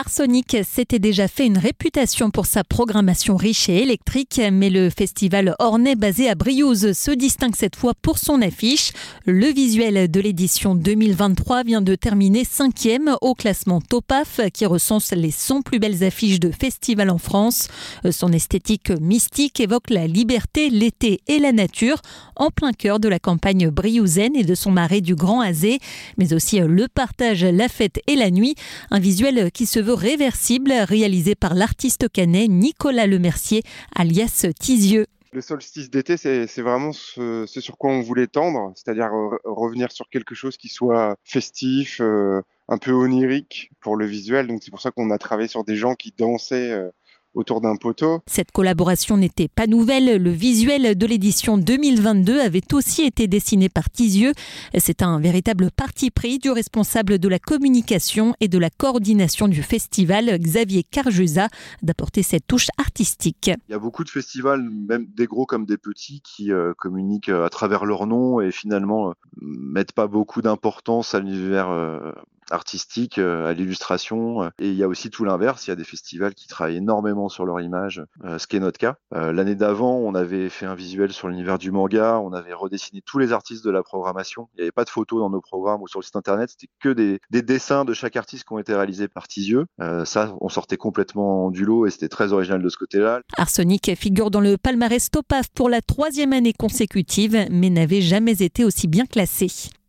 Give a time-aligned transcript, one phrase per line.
[0.00, 5.56] Arsonic s'était déjà fait une réputation pour sa programmation riche et électrique, mais le festival
[5.58, 8.92] Ornay basé à Briouze se distingue cette fois pour son affiche.
[9.26, 15.32] Le visuel de l'édition 2023 vient de terminer cinquième au classement Topaf qui recense les
[15.32, 17.66] 100 plus belles affiches de festival en France.
[18.12, 22.02] Son esthétique mystique évoque la liberté, l'été et la nature
[22.36, 25.80] en plein cœur de la campagne briouzaine et de son marais du Grand Azé,
[26.18, 28.54] mais aussi le partage, la fête et la nuit.
[28.92, 33.62] Un visuel qui se veut réversible, réalisé par l'artiste canet Nicolas Lemercier,
[33.94, 35.06] alias Tizieux.
[35.32, 39.10] Le solstice d'été, c'est vraiment ce, sur quoi on voulait tendre, c'est-à-dire
[39.44, 44.46] revenir sur quelque chose qui soit festif, euh, un peu onirique pour le visuel.
[44.46, 46.90] Donc c'est pour ça qu'on a travaillé sur des gens qui dansaient euh,
[47.38, 48.20] autour d'un poteau.
[48.26, 50.22] Cette collaboration n'était pas nouvelle.
[50.22, 54.32] Le visuel de l'édition 2022 avait aussi été dessiné par Tizieux.
[54.76, 59.62] C'est un véritable parti pris du responsable de la communication et de la coordination du
[59.62, 61.48] festival, Xavier Carjusa,
[61.82, 63.50] d'apporter cette touche artistique.
[63.68, 67.28] Il y a beaucoup de festivals, même des gros comme des petits, qui euh, communiquent
[67.28, 72.12] à travers leur nom et finalement euh, mettent pas beaucoup d'importance à l'univers euh,
[72.50, 74.42] artistique, euh, à l'illustration.
[74.42, 76.76] Euh, et il y a aussi tout l'inverse, il y a des festivals qui travaillent
[76.76, 78.96] énormément sur leur image, euh, ce qui est notre cas.
[79.10, 83.18] L'année d'avant, on avait fait un visuel sur l'univers du manga, on avait redessiné tous
[83.18, 84.48] les artistes de la programmation.
[84.54, 86.68] Il n'y avait pas de photos dans nos programmes ou sur le site internet, c'était
[86.80, 89.66] que des, dessins de chaque artiste qui ont été réalisés par Tizieux.
[90.04, 93.20] ça, on sortait complètement du lot et c'était très original de ce côté-là.
[93.36, 98.64] Arsenic figure dans le palmarès Topaf pour la troisième année consécutive, mais n'avait jamais été
[98.64, 99.48] aussi bien classé.